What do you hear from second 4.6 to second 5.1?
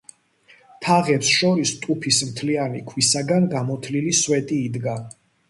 იდგა.